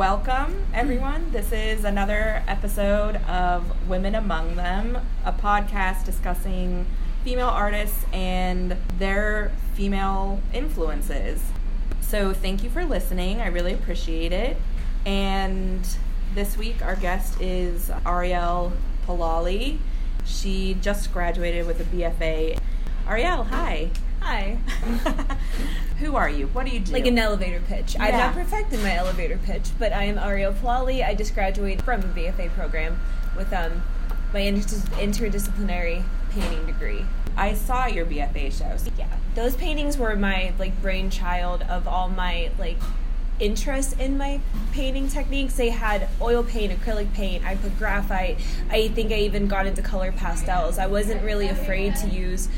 welcome 0.00 0.64
everyone. 0.72 1.30
This 1.30 1.52
is 1.52 1.84
another 1.84 2.42
episode 2.48 3.16
of 3.28 3.86
Women 3.86 4.14
Among 4.14 4.56
Them, 4.56 4.96
a 5.26 5.32
podcast 5.32 6.06
discussing 6.06 6.86
female 7.22 7.48
artists 7.48 8.06
and 8.10 8.78
their 8.96 9.52
female 9.74 10.40
influences. 10.54 11.42
So, 12.00 12.32
thank 12.32 12.64
you 12.64 12.70
for 12.70 12.82
listening. 12.82 13.42
I 13.42 13.48
really 13.48 13.74
appreciate 13.74 14.32
it. 14.32 14.56
And 15.04 15.86
this 16.34 16.56
week, 16.56 16.82
our 16.82 16.96
guest 16.96 17.38
is 17.38 17.90
Ariel 18.06 18.72
Palali. 19.06 19.80
She 20.24 20.78
just 20.80 21.12
graduated 21.12 21.66
with 21.66 21.78
a 21.78 21.84
BFA. 21.84 22.58
Ariel, 23.06 23.44
hi. 23.44 23.90
Hi. 24.20 24.58
Who 25.98 26.16
are 26.16 26.28
you? 26.28 26.46
What 26.48 26.66
do 26.66 26.72
you 26.72 26.80
do? 26.80 26.92
Like 26.92 27.06
an 27.06 27.18
elevator 27.18 27.60
pitch. 27.66 27.96
I've 27.98 28.10
Yeah. 28.14 28.26
not 28.26 28.34
perfected 28.34 28.80
my 28.80 28.94
elevator 28.94 29.38
pitch, 29.38 29.68
but 29.78 29.92
I 29.92 30.04
am 30.04 30.18
Ariel 30.18 30.52
Palali. 30.52 31.04
I 31.04 31.14
just 31.14 31.34
graduated 31.34 31.84
from 31.84 32.00
a 32.00 32.04
BFA 32.04 32.50
program 32.54 32.98
with 33.36 33.52
um, 33.52 33.82
my 34.32 34.40
inter- 34.40 34.76
interdisciplinary 34.98 36.02
painting 36.30 36.64
degree. 36.66 37.04
I 37.36 37.54
saw 37.54 37.86
your 37.86 38.06
BFA 38.06 38.52
shows. 38.52 38.88
Yeah, 38.98 39.08
those 39.34 39.56
paintings 39.56 39.96
were 39.98 40.16
my 40.16 40.52
like 40.58 40.80
brainchild 40.82 41.62
of 41.62 41.86
all 41.86 42.08
my 42.08 42.50
like 42.58 42.78
interest 43.38 43.98
in 43.98 44.18
my 44.18 44.40
painting 44.72 45.08
techniques. 45.08 45.54
They 45.56 45.70
had 45.70 46.08
oil 46.20 46.42
paint, 46.42 46.78
acrylic 46.78 47.12
paint. 47.14 47.44
I 47.44 47.56
put 47.56 47.76
graphite. 47.78 48.38
I 48.70 48.88
think 48.88 49.12
I 49.12 49.16
even 49.16 49.48
got 49.48 49.66
into 49.66 49.80
color 49.82 50.12
pastels. 50.12 50.78
I 50.78 50.86
wasn't 50.86 51.22
really 51.24 51.48
afraid 51.48 51.96
to 51.96 52.08
use 52.08 52.48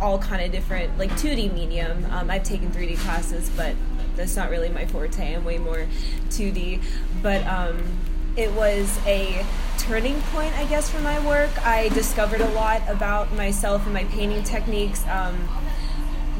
all 0.00 0.18
kind 0.18 0.44
of 0.44 0.52
different 0.52 0.96
like 0.98 1.10
2D 1.12 1.52
medium. 1.52 2.06
Um, 2.10 2.30
I've 2.30 2.44
taken 2.44 2.70
3D 2.70 2.98
classes, 2.98 3.50
but 3.56 3.74
that's 4.16 4.36
not 4.36 4.50
really 4.50 4.68
my 4.68 4.86
forte. 4.86 5.34
I'm 5.34 5.44
way 5.44 5.58
more 5.58 5.86
2D. 6.30 6.82
But 7.22 7.46
um, 7.46 7.82
it 8.36 8.52
was 8.52 8.98
a 9.06 9.44
turning 9.78 10.20
point, 10.32 10.56
I 10.58 10.64
guess, 10.66 10.90
for 10.90 11.00
my 11.00 11.24
work. 11.26 11.50
I 11.64 11.88
discovered 11.90 12.40
a 12.40 12.50
lot 12.50 12.82
about 12.88 13.32
myself 13.34 13.84
and 13.84 13.94
my 13.94 14.04
painting 14.04 14.42
techniques. 14.42 15.06
Um, 15.06 15.48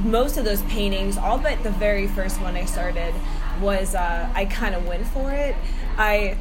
most 0.05 0.37
of 0.37 0.45
those 0.45 0.63
paintings, 0.63 1.17
all 1.17 1.39
but 1.39 1.63
the 1.63 1.71
very 1.71 2.07
first 2.07 2.41
one 2.41 2.57
I 2.57 2.65
started, 2.67 3.15
was 3.61 3.95
uh, 3.95 4.31
I 4.35 4.45
kind 4.45 4.75
of 4.75 4.87
went 4.87 5.07
for 5.07 5.33
it. 5.33 5.57
I 5.97 6.37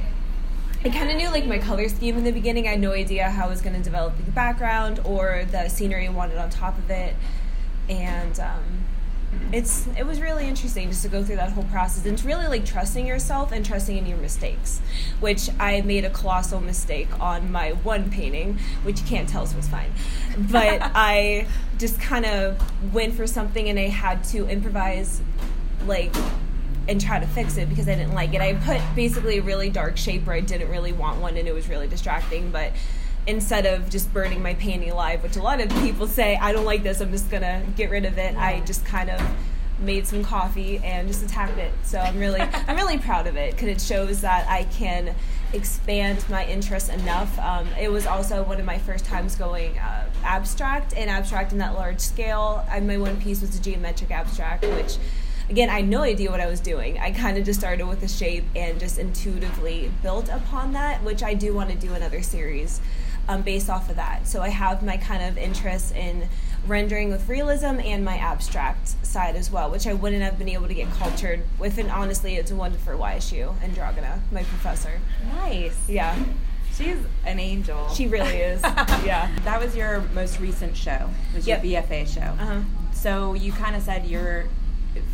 I 0.85 0.89
kind 0.89 1.09
of 1.09 1.17
knew 1.17 1.31
like 1.31 1.47
my 1.47 1.57
color 1.57 1.89
scheme 1.89 2.15
in 2.15 2.23
the 2.23 2.31
beginning. 2.31 2.67
I 2.67 2.71
had 2.71 2.79
no 2.79 2.91
idea 2.91 3.27
how 3.27 3.45
I 3.45 3.49
was 3.49 3.59
going 3.59 3.75
to 3.75 3.81
develop 3.81 4.15
the 4.23 4.31
background 4.31 4.99
or 5.03 5.43
the 5.49 5.67
scenery 5.67 6.05
I 6.05 6.11
wanted 6.11 6.37
on 6.37 6.51
top 6.51 6.77
of 6.77 6.91
it, 6.91 7.15
and 7.89 8.39
um, 8.39 8.85
it's 9.51 9.87
it 9.97 10.05
was 10.05 10.21
really 10.21 10.47
interesting 10.47 10.89
just 10.89 11.01
to 11.01 11.07
go 11.09 11.23
through 11.23 11.37
that 11.37 11.53
whole 11.53 11.63
process. 11.63 12.05
And 12.05 12.13
it's 12.13 12.23
really 12.23 12.45
like 12.45 12.65
trusting 12.67 13.07
yourself 13.07 13.51
and 13.51 13.65
trusting 13.65 13.97
in 13.97 14.05
your 14.05 14.19
mistakes, 14.19 14.79
which 15.19 15.49
I 15.59 15.81
made 15.81 16.05
a 16.05 16.11
colossal 16.11 16.61
mistake 16.61 17.07
on 17.19 17.51
my 17.51 17.71
one 17.71 18.11
painting, 18.11 18.59
which 18.83 19.01
you 19.01 19.07
can't 19.07 19.27
tell, 19.27 19.47
so 19.47 19.57
it's 19.57 19.67
fine. 19.67 19.91
But 20.37 20.81
I 20.93 21.47
just 21.79 21.99
kind 21.99 22.27
of 22.27 22.93
went 22.93 23.15
for 23.15 23.25
something, 23.25 23.69
and 23.69 23.79
I 23.79 23.87
had 23.87 24.23
to 24.25 24.47
improvise, 24.47 25.19
like 25.87 26.13
and 26.87 27.01
try 27.01 27.19
to 27.19 27.27
fix 27.27 27.57
it 27.57 27.69
because 27.69 27.87
I 27.87 27.95
didn't 27.95 28.13
like 28.13 28.33
it. 28.33 28.41
I 28.41 28.53
put 28.53 28.81
basically 28.95 29.39
a 29.39 29.41
really 29.41 29.69
dark 29.69 29.97
shape 29.97 30.25
where 30.25 30.35
I 30.35 30.41
didn't 30.41 30.69
really 30.69 30.91
want 30.91 31.21
one 31.21 31.37
and 31.37 31.47
it 31.47 31.53
was 31.53 31.67
really 31.67 31.87
distracting. 31.87 32.51
But 32.51 32.73
instead 33.27 33.65
of 33.65 33.89
just 33.89 34.13
burning 34.13 34.41
my 34.41 34.53
painting 34.55 34.91
alive, 34.91 35.23
which 35.23 35.35
a 35.35 35.41
lot 35.41 35.59
of 35.59 35.69
people 35.81 36.07
say, 36.07 36.37
I 36.37 36.53
don't 36.53 36.65
like 36.65 36.83
this, 36.83 37.01
I'm 37.01 37.11
just 37.11 37.29
gonna 37.29 37.63
get 37.75 37.89
rid 37.89 38.05
of 38.05 38.17
it, 38.17 38.35
I 38.35 38.59
just 38.61 38.85
kind 38.85 39.09
of 39.09 39.21
made 39.79 40.07
some 40.07 40.23
coffee 40.23 40.77
and 40.79 41.07
just 41.07 41.23
attacked 41.23 41.57
it. 41.57 41.71
So 41.83 41.99
I'm 41.99 42.19
really 42.19 42.41
I'm 42.67 42.75
really 42.75 42.97
proud 42.97 43.27
of 43.27 43.35
it 43.35 43.51
because 43.51 43.69
it 43.69 43.81
shows 43.81 44.21
that 44.21 44.47
I 44.47 44.63
can 44.65 45.15
expand 45.53 46.23
my 46.29 46.45
interest 46.45 46.91
enough. 46.91 47.37
Um, 47.39 47.67
it 47.79 47.91
was 47.91 48.05
also 48.05 48.43
one 48.43 48.59
of 48.59 48.65
my 48.65 48.77
first 48.77 49.05
times 49.05 49.35
going 49.35 49.77
uh, 49.77 50.09
abstract 50.23 50.93
and 50.95 51.09
abstract 51.09 51.51
in 51.51 51.57
that 51.59 51.73
large 51.73 51.99
scale. 51.99 52.65
And 52.69 52.87
my 52.87 52.97
one 52.97 53.19
piece 53.19 53.41
was 53.41 53.57
a 53.57 53.61
geometric 53.61 54.11
abstract, 54.11 54.63
which 54.65 54.97
again, 55.49 55.69
I 55.69 55.77
had 55.81 55.87
no 55.87 56.01
idea 56.01 56.31
what 56.31 56.39
I 56.41 56.47
was 56.47 56.59
doing. 56.59 56.97
I 56.99 57.11
kind 57.11 57.37
of 57.37 57.45
just 57.45 57.59
started 57.59 57.85
with 57.87 58.01
a 58.03 58.07
shape 58.07 58.43
and 58.55 58.79
just 58.79 58.97
intuitively 58.97 59.91
built 60.03 60.29
upon 60.29 60.73
that, 60.73 61.03
which 61.03 61.23
I 61.23 61.33
do 61.33 61.53
want 61.53 61.69
to 61.69 61.75
do 61.75 61.93
another 61.93 62.21
series 62.21 62.81
um, 63.27 63.41
based 63.41 63.69
off 63.69 63.89
of 63.89 63.95
that. 63.97 64.27
So 64.27 64.41
I 64.41 64.49
have 64.49 64.83
my 64.83 64.97
kind 64.97 65.23
of 65.23 65.37
interest 65.37 65.95
in 65.95 66.27
rendering 66.67 67.09
with 67.11 67.27
realism 67.29 67.79
and 67.79 68.03
my 68.03 68.17
abstract 68.17 68.89
side 69.05 69.35
as 69.35 69.51
well, 69.51 69.69
which 69.69 69.85
I 69.87 69.93
wouldn't 69.93 70.23
have 70.23 70.37
been 70.39 70.49
able 70.49 70.67
to 70.67 70.73
get 70.73 70.89
cultured 70.93 71.41
with. 71.59 71.77
And 71.77 71.91
honestly, 71.91 72.35
it's 72.35 72.51
one 72.51 72.73
for 72.79 72.95
YSU 72.95 73.53
and 73.63 73.73
Dragana, 73.75 74.19
my 74.31 74.43
professor. 74.43 74.99
Nice. 75.35 75.77
Yeah, 75.87 76.17
She's 76.75 76.97
an 77.23 77.39
angel. 77.39 77.87
she 77.93 78.07
really 78.07 78.35
is. 78.37 78.61
yeah. 79.05 79.31
That 79.45 79.61
was 79.61 79.75
your 79.77 80.01
most 80.13 80.39
recent 80.41 80.75
show. 80.75 81.09
Was 81.33 81.47
Yep. 81.47 81.63
your 81.63 81.81
BFA 81.83 82.05
show. 82.13 82.19
Uh-huh. 82.21 82.61
So 82.93 83.33
you 83.33 83.51
kind 83.53 83.75
of 83.75 83.81
said 83.83 84.05
you're 84.05 84.45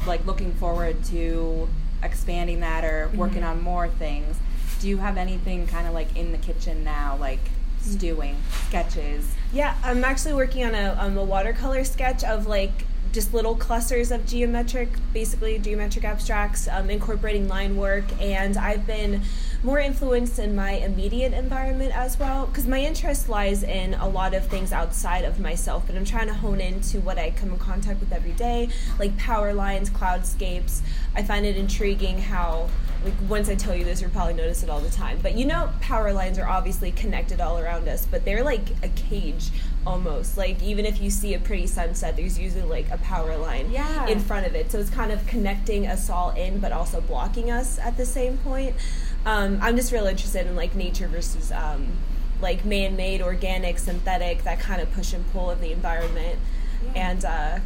like 0.06 0.26
looking 0.26 0.54
forward 0.54 1.04
to 1.06 1.68
expanding 2.04 2.60
that 2.62 2.84
or 2.84 3.10
working 3.16 3.44
on 3.44 3.62
more 3.62 3.88
things. 3.88 4.38
Do 4.80 4.88
you 4.88 4.98
have 4.98 5.18
anything 5.18 5.68
kind 5.68 5.88
of 5.88 5.94
like 5.94 6.16
in 6.16 6.32
the 6.32 6.38
kitchen 6.38 6.84
now, 6.84 7.18
like 7.20 7.40
stewing, 7.82 8.38
sketches? 8.68 9.32
Yeah, 9.54 9.76
I'm 9.84 10.04
actually 10.04 10.34
working 10.34 10.64
on 10.66 10.74
a, 10.74 10.98
um, 11.00 11.18
a 11.18 11.24
watercolor 11.24 11.84
sketch 11.84 12.24
of 12.24 12.48
like 12.48 12.86
just 13.12 13.34
little 13.34 13.56
clusters 13.56 14.12
of 14.12 14.26
geometric, 14.26 14.90
basically 15.14 15.60
geometric 15.60 16.06
abstracts, 16.06 16.68
um, 16.68 16.90
incorporating 16.90 17.48
line 17.48 17.76
work, 17.76 18.06
and 18.20 18.58
I've 18.58 18.88
been 18.88 19.22
more 19.64 19.80
influenced 19.80 20.40
in 20.40 20.56
my 20.56 20.72
immediate 20.72 21.34
environment 21.34 21.96
as 21.96 22.18
well, 22.18 22.48
because 22.48 22.66
my 22.68 22.80
interest 22.80 23.30
lies 23.30 23.62
in 23.64 23.94
a 23.96 24.08
lot 24.10 24.34
of 24.34 24.46
things 24.48 24.72
outside 24.72 25.24
of 25.24 25.40
myself, 25.40 25.84
but 25.86 25.96
I'm 25.96 26.06
trying 26.06 26.28
to 26.28 26.34
hone 26.34 26.60
into 26.60 27.00
what 27.02 27.20
I 27.20 27.32
come 27.32 27.52
in 27.52 27.60
contact 27.60 28.00
with 28.00 28.12
every 28.12 28.32
day, 28.32 28.70
like 28.98 29.16
power 29.18 29.54
lines, 29.54 29.90
cloudscapes. 29.90 30.82
I 31.16 31.22
find 31.24 31.46
it 31.46 31.58
intriguing 31.58 32.18
how 32.20 32.70
like 33.04 33.14
once 33.28 33.50
I 33.50 33.56
tell 33.56 33.76
you 33.76 33.84
this, 33.84 34.00
you'll 34.00 34.12
probably 34.12 34.36
notice 34.36 34.62
it 34.62 34.70
all 34.70 34.80
the 34.80 34.90
time. 34.92 35.18
But 35.24 35.36
you 35.36 35.46
know, 35.46 35.72
power 35.82 36.14
lines 36.14 36.38
are 36.38 36.48
obviously 36.48 36.92
connected 36.92 37.42
all 37.42 37.58
around 37.58 37.88
us, 37.88 38.06
but 38.06 38.26
they're 38.26 38.44
like 38.44 38.62
a 38.84 38.90
cage 38.90 39.50
almost. 39.88 40.38
Like 40.38 40.62
even 40.62 40.86
if 40.86 41.02
you 41.02 41.10
see 41.10 41.34
a 41.34 41.40
pretty 41.40 41.66
sunset, 41.66 42.16
there's 42.16 42.38
usually 42.38 42.62
like 42.64 42.90
a 42.92 42.98
power 43.00 43.36
line 43.38 43.72
Yeah. 43.72 44.06
in 44.08 44.20
front 44.20 44.46
of 44.46 44.54
it. 44.54 44.72
So 44.72 44.80
it's 44.80 44.92
kind 44.92 45.12
of 45.12 45.26
connecting 45.26 45.88
us 45.88 46.12
all 46.12 46.30
in, 46.32 46.60
but 46.60 46.72
also 46.72 47.02
blocking 47.02 47.50
us 47.50 47.80
at 47.80 47.98
the 47.98 48.06
same 48.06 48.38
point. 48.38 48.76
Um, 49.26 49.60
I'm 49.62 49.76
just 49.76 49.92
real 49.92 50.08
interested 50.08 50.48
in 50.48 50.56
like 50.56 50.76
nature 50.76 51.08
versus 51.08 51.52
um, 51.52 51.88
like 52.42 52.66
man-made, 52.66 53.22
organic, 53.22 53.78
synthetic, 53.78 54.44
that 54.44 54.60
kind 54.60 54.82
of 54.82 54.92
push 54.94 55.14
and 55.14 55.30
pull 55.32 55.50
of 55.52 55.62
the 55.62 55.72
environment, 55.72 56.40
Yeah. 56.84 57.10
and. 57.12 57.26
Uh, 57.26 57.60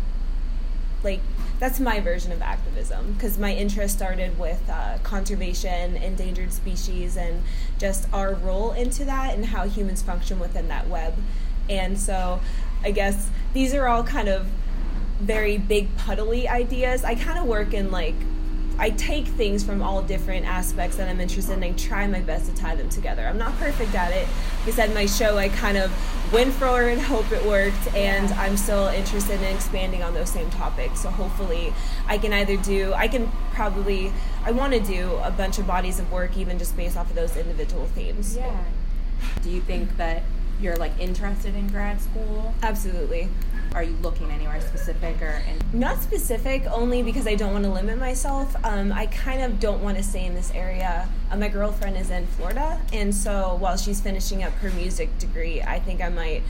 like 1.03 1.19
that's 1.59 1.79
my 1.79 1.99
version 1.99 2.31
of 2.31 2.41
activism 2.41 3.13
because 3.13 3.37
my 3.37 3.53
interest 3.53 3.95
started 3.95 4.39
with 4.39 4.59
uh, 4.71 4.97
conservation 5.03 5.95
endangered 5.97 6.51
species 6.51 7.15
and 7.15 7.43
just 7.77 8.07
our 8.11 8.33
role 8.33 8.71
into 8.71 9.05
that 9.05 9.35
and 9.35 9.45
how 9.45 9.67
humans 9.67 10.01
function 10.01 10.39
within 10.39 10.67
that 10.67 10.87
web 10.87 11.13
and 11.69 11.99
so 11.99 12.39
i 12.83 12.89
guess 12.89 13.29
these 13.53 13.71
are 13.71 13.87
all 13.87 14.01
kind 14.03 14.27
of 14.27 14.47
very 15.19 15.59
big 15.59 15.95
puddly 15.95 16.47
ideas 16.47 17.03
i 17.03 17.13
kind 17.13 17.37
of 17.37 17.45
work 17.45 17.71
in 17.71 17.91
like 17.91 18.15
I 18.77 18.89
take 18.89 19.27
things 19.27 19.63
from 19.63 19.81
all 19.81 20.01
different 20.01 20.45
aspects 20.45 20.97
that 20.97 21.07
I'm 21.07 21.21
interested 21.21 21.53
in 21.53 21.63
and 21.63 21.79
try 21.79 22.07
my 22.07 22.19
best 22.19 22.49
to 22.49 22.55
tie 22.55 22.75
them 22.75 22.89
together. 22.89 23.25
I'm 23.25 23.37
not 23.37 23.57
perfect 23.57 23.95
at 23.95 24.11
it. 24.11 24.27
Like 24.59 24.67
I 24.67 24.71
said, 24.71 24.93
my 24.93 25.05
show, 25.05 25.37
I 25.37 25.49
kind 25.49 25.77
of 25.77 25.91
went 26.33 26.53
for 26.53 26.89
it, 26.89 26.99
hope 26.99 27.31
it 27.31 27.45
worked, 27.45 27.93
and 27.95 28.31
I'm 28.33 28.57
still 28.57 28.87
interested 28.87 29.41
in 29.41 29.55
expanding 29.55 30.03
on 30.03 30.13
those 30.13 30.29
same 30.29 30.49
topics. 30.49 31.01
So 31.01 31.09
hopefully, 31.09 31.73
I 32.07 32.17
can 32.17 32.33
either 32.33 32.57
do, 32.57 32.93
I 32.93 33.07
can 33.07 33.31
probably, 33.53 34.11
I 34.43 34.51
want 34.51 34.73
to 34.73 34.79
do 34.79 35.15
a 35.23 35.31
bunch 35.31 35.57
of 35.57 35.65
bodies 35.65 35.99
of 35.99 36.11
work 36.11 36.35
even 36.37 36.59
just 36.59 36.75
based 36.75 36.97
off 36.97 37.09
of 37.09 37.15
those 37.15 37.37
individual 37.37 37.85
themes. 37.87 38.35
Yeah. 38.35 38.63
Do 39.41 39.49
you 39.49 39.61
think 39.61 39.95
that 39.97 40.23
you're 40.61 40.75
like 40.77 40.97
interested 40.99 41.55
in 41.55 41.67
grad 41.67 42.01
school? 42.01 42.53
Absolutely. 42.63 43.29
Are 43.73 43.83
you 43.83 43.95
looking 44.01 44.31
anywhere 44.31 44.61
specific 44.61 45.21
or 45.21 45.43
in 45.49 45.77
Not 45.77 45.99
specific, 46.01 46.63
only 46.71 47.03
because 47.03 47.27
I 47.27 47.35
don't 47.35 47.51
want 47.51 47.65
to 47.65 47.69
limit 47.71 47.99
myself. 47.99 48.55
Um, 48.63 48.93
I 48.93 49.07
kind 49.07 49.41
of 49.41 49.59
don't 49.59 49.83
want 49.83 49.97
to 49.97 50.03
stay 50.03 50.25
in 50.25 50.33
this 50.33 50.49
area. 50.51 51.09
Uh, 51.29 51.35
my 51.35 51.49
girlfriend 51.49 51.97
is 51.97 52.09
in 52.09 52.25
Florida, 52.27 52.79
and 52.93 53.13
so 53.13 53.55
while 53.59 53.75
she's 53.75 53.99
finishing 53.99 54.43
up 54.43 54.53
her 54.53 54.69
music 54.71 55.17
degree, 55.19 55.61
I 55.61 55.79
think 55.81 56.01
I 56.01 56.07
might, 56.07 56.43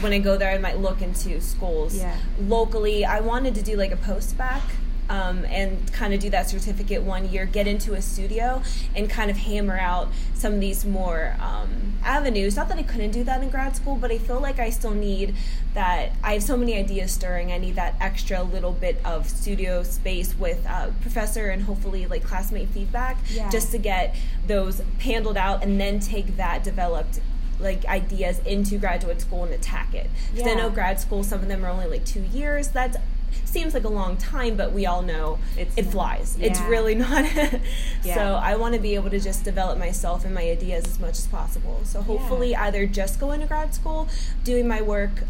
when 0.00 0.12
I 0.12 0.18
go 0.18 0.36
there, 0.36 0.50
I 0.50 0.58
might 0.58 0.78
look 0.78 1.00
into 1.02 1.40
schools 1.40 1.94
Yeah. 1.94 2.16
locally. 2.40 3.04
I 3.04 3.20
wanted 3.20 3.54
to 3.54 3.62
do 3.62 3.76
like 3.76 3.92
a 3.92 3.96
postbac 3.96 4.62
um, 5.08 5.44
and 5.46 5.92
kind 5.92 6.14
of 6.14 6.20
do 6.20 6.30
that 6.30 6.48
certificate 6.48 7.02
one 7.02 7.30
year, 7.30 7.44
get 7.46 7.66
into 7.66 7.94
a 7.94 8.02
studio, 8.02 8.62
and 8.94 9.10
kind 9.10 9.30
of 9.30 9.36
hammer 9.36 9.78
out 9.78 10.08
some 10.34 10.54
of 10.54 10.60
these 10.60 10.84
more 10.84 11.36
um, 11.40 11.94
avenues. 12.04 12.56
Not 12.56 12.68
that 12.68 12.78
I 12.78 12.82
couldn't 12.82 13.10
do 13.10 13.22
that 13.24 13.42
in 13.42 13.50
grad 13.50 13.76
school, 13.76 13.96
but 13.96 14.10
I 14.10 14.18
feel 14.18 14.40
like 14.40 14.58
I 14.58 14.70
still 14.70 14.92
need 14.92 15.34
that. 15.74 16.12
I 16.22 16.34
have 16.34 16.42
so 16.42 16.56
many 16.56 16.76
ideas 16.76 17.12
stirring. 17.12 17.52
I 17.52 17.58
need 17.58 17.74
that 17.76 17.94
extra 18.00 18.42
little 18.42 18.72
bit 18.72 19.00
of 19.04 19.28
studio 19.28 19.82
space 19.82 20.34
with 20.38 20.64
uh, 20.66 20.90
professor 21.00 21.48
and 21.50 21.62
hopefully 21.64 22.06
like 22.06 22.24
classmate 22.24 22.68
feedback, 22.70 23.18
Yeah. 23.30 23.50
just 23.50 23.70
to 23.72 23.78
get 23.78 24.14
those 24.46 24.82
handled 25.00 25.36
out 25.36 25.62
and 25.62 25.80
then 25.80 26.00
take 26.00 26.36
that 26.36 26.64
developed 26.64 27.20
like 27.60 27.84
ideas 27.86 28.40
into 28.40 28.76
graduate 28.76 29.20
school 29.20 29.44
and 29.44 29.54
attack 29.54 29.94
it. 29.94 30.10
'Cause 30.34 30.44
I 30.46 30.50
Yeah. 30.50 30.54
know 30.54 30.70
grad 30.70 30.98
school, 30.98 31.22
some 31.22 31.40
of 31.42 31.48
them 31.48 31.64
are 31.64 31.68
only 31.68 31.86
like 31.86 32.04
two 32.04 32.22
years. 32.32 32.68
That 32.68 33.00
seems 33.44 33.74
like 33.74 33.84
a 33.84 33.88
long 33.88 34.16
time, 34.16 34.56
but 34.56 34.72
we 34.72 34.86
all 34.86 35.02
know 35.02 35.38
It's 35.56 35.76
it 35.76 35.86
flies. 35.86 36.36
It's 36.40 36.60
really 36.62 36.94
not. 36.94 37.24
Yeah. 38.04 38.14
So 38.16 38.34
I 38.34 38.56
want 38.56 38.74
to 38.74 38.80
be 38.80 38.96
able 38.96 39.10
to 39.10 39.20
just 39.20 39.44
develop 39.44 39.78
myself 39.78 40.24
and 40.24 40.34
my 40.34 40.42
ideas 40.42 40.84
as 40.86 40.98
much 40.98 41.18
as 41.18 41.26
possible. 41.28 41.80
So 41.84 42.02
hopefully, 42.02 42.56
either 42.56 42.84
just 42.86 43.20
go 43.20 43.30
into 43.30 43.46
grad 43.46 43.74
school, 43.74 44.08
doing 44.42 44.66
my 44.66 44.82
work 44.82 45.22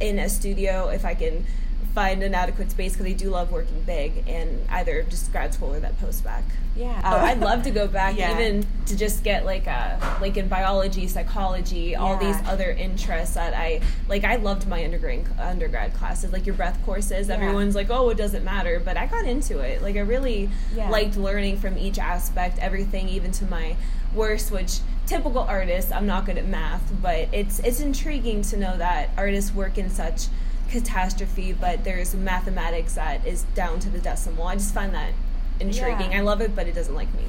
in 0.00 0.18
a 0.18 0.28
studio 0.28 0.88
if 0.88 1.04
I 1.04 1.14
can 1.14 1.46
find 1.96 2.22
an 2.22 2.34
adequate 2.34 2.70
space 2.70 2.92
because 2.92 3.06
I 3.06 3.14
do 3.14 3.30
love 3.30 3.50
working 3.50 3.80
big, 3.86 4.22
and 4.28 4.60
either 4.68 5.02
just 5.04 5.32
grad 5.32 5.54
school 5.54 5.72
or 5.72 5.80
that 5.80 5.98
postbac. 5.98 6.42
Yeah. 6.76 6.90
Um, 6.98 7.14
oh, 7.14 7.24
I'd 7.24 7.40
love 7.40 7.62
to 7.62 7.70
go 7.70 7.88
back 7.88 8.18
Yeah. 8.18 8.34
even 8.38 8.66
to 8.84 8.94
just 8.98 9.24
get 9.24 9.46
like 9.46 9.66
a 9.66 10.18
like 10.20 10.36
in 10.36 10.46
biology, 10.46 11.06
psychology, 11.08 11.96
all 11.96 12.18
these 12.18 12.36
other 12.46 12.70
interests 12.70 13.34
that 13.36 13.54
I 13.54 13.80
like. 14.10 14.24
I 14.24 14.36
loved 14.36 14.68
my 14.68 14.84
undergrad 14.84 15.24
undergrad 15.40 15.94
classes, 15.94 16.32
like 16.34 16.44
your 16.44 16.54
breath 16.54 16.78
courses. 16.84 17.28
Yeah. 17.28 17.36
Everyone's 17.36 17.74
like, 17.74 17.88
oh, 17.88 18.10
it 18.10 18.18
doesn't 18.18 18.44
matter, 18.44 18.78
but 18.78 18.98
I 18.98 19.06
got 19.06 19.24
into 19.24 19.60
it. 19.60 19.80
Like 19.80 19.96
I 19.96 20.00
really 20.00 20.50
Yeah. 20.74 20.90
liked 20.90 21.16
learning 21.16 21.56
from 21.60 21.78
each 21.78 21.98
aspect, 21.98 22.58
everything, 22.58 23.08
even 23.08 23.32
to 23.32 23.46
my 23.46 23.74
worst. 24.14 24.50
Which 24.50 24.80
typical 25.06 25.40
artists, 25.40 25.90
I'm 25.90 26.06
not 26.06 26.26
good 26.26 26.36
at 26.36 26.46
math, 26.46 26.82
but 27.00 27.28
it's 27.32 27.58
it's 27.60 27.80
intriguing 27.80 28.42
to 28.42 28.58
know 28.58 28.76
that 28.76 29.08
artists 29.16 29.54
work 29.54 29.78
in 29.78 29.88
such 29.88 30.26
catastrophe, 30.70 31.52
but 31.52 31.84
there's 31.84 32.14
mathematics 32.14 32.94
that 32.94 33.26
is 33.26 33.42
down 33.54 33.80
to 33.80 33.90
the 33.90 33.98
decimal. 33.98 34.46
I 34.46 34.54
just 34.54 34.74
find 34.74 34.94
that 34.94 35.12
intriguing. 35.60 36.12
Yeah. 36.12 36.18
I 36.18 36.20
love 36.20 36.40
it, 36.40 36.54
but 36.54 36.66
it 36.66 36.74
doesn't 36.74 36.94
like 36.94 37.12
me. 37.14 37.24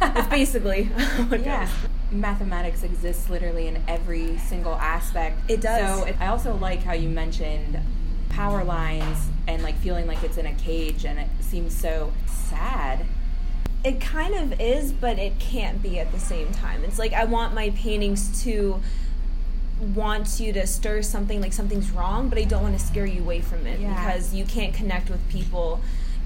It's 0.00 0.28
basically 0.30 0.84
what 1.28 1.40
yeah. 1.40 1.66
goes. 1.66 1.74
Mathematics 2.10 2.82
exists 2.82 3.28
literally 3.28 3.66
in 3.66 3.82
every 3.86 4.38
single 4.38 4.74
aspect. 4.74 5.38
It 5.48 5.60
does. 5.60 6.00
So 6.00 6.06
it, 6.06 6.16
I 6.20 6.28
also 6.28 6.54
like 6.54 6.82
how 6.82 6.94
you 6.94 7.08
mentioned 7.08 7.78
power 8.30 8.64
lines 8.64 9.28
and 9.46 9.62
like 9.62 9.76
feeling 9.78 10.06
like 10.06 10.22
it's 10.22 10.36
in 10.36 10.46
a 10.46 10.54
cage 10.54 11.04
and 11.04 11.18
it 11.18 11.28
seems 11.40 11.74
so 11.74 12.12
sad. 12.26 13.04
It 13.84 14.00
kind 14.00 14.34
of 14.34 14.60
is, 14.60 14.92
but 14.92 15.18
it 15.18 15.38
can't 15.38 15.82
be 15.82 15.98
at 15.98 16.10
the 16.12 16.18
same 16.18 16.52
time. 16.52 16.82
It's 16.84 16.98
like 16.98 17.12
I 17.12 17.24
want 17.24 17.54
my 17.54 17.70
paintings 17.70 18.42
to 18.44 18.82
want 19.94 20.40
you 20.40 20.52
to 20.54 20.66
stir 20.66 21.02
something 21.02 21.40
like 21.40 21.52
something's 21.52 21.90
wrong, 21.90 22.28
but 22.28 22.38
I 22.38 22.44
don't 22.44 22.62
want 22.62 22.78
to 22.78 22.84
scare 22.84 23.06
you 23.06 23.20
away 23.22 23.40
from 23.40 23.66
it 23.66 23.80
Yeah. 23.80 23.94
because 23.94 24.34
you 24.34 24.44
can't 24.44 24.74
connect 24.74 25.08
with 25.10 25.26
people 25.28 25.80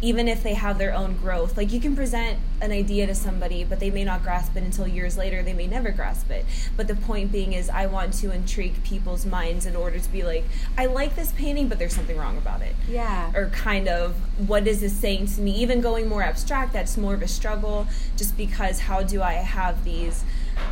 even 0.04 0.26
if 0.26 0.42
they 0.42 0.54
have 0.54 0.78
their 0.78 0.92
own 0.92 1.16
growth. 1.18 1.56
Like 1.56 1.70
you 1.70 1.78
can 1.78 1.94
present 1.94 2.36
an 2.60 2.72
idea 2.72 3.06
to 3.06 3.14
somebody, 3.14 3.62
but 3.62 3.78
they 3.78 3.88
may 3.88 4.02
not 4.02 4.24
grasp 4.24 4.56
it 4.56 4.64
until 4.64 4.88
years 4.88 5.16
later. 5.16 5.44
They 5.44 5.52
may 5.52 5.68
never 5.68 5.92
grasp 5.92 6.28
it. 6.28 6.44
But 6.76 6.88
the 6.88 6.96
point 6.96 7.30
being 7.30 7.52
is 7.52 7.70
I 7.70 7.86
want 7.86 8.12
to 8.14 8.32
intrigue 8.32 8.82
people's 8.82 9.24
minds 9.24 9.64
in 9.64 9.76
order 9.76 10.00
to 10.00 10.08
be 10.10 10.24
like, 10.24 10.42
I 10.76 10.86
like 10.86 11.14
this 11.14 11.30
painting, 11.30 11.68
but 11.68 11.78
there's 11.78 11.94
something 11.94 12.16
wrong 12.16 12.36
about 12.36 12.62
it 12.62 12.74
Yeah. 12.88 13.30
or 13.32 13.46
kind 13.50 13.86
of 13.86 14.16
what 14.48 14.66
is 14.66 14.80
this 14.80 14.92
saying 14.92 15.26
to 15.28 15.40
me 15.40 15.52
even 15.58 15.80
going 15.80 16.08
more 16.08 16.24
abstract 16.24 16.72
that's 16.72 16.96
more 16.96 17.14
of 17.14 17.22
a 17.22 17.28
struggle 17.28 17.86
just 18.16 18.36
because 18.36 18.80
how 18.80 19.02
do 19.04 19.22
i 19.22 19.34
have 19.34 19.84
these 19.84 20.24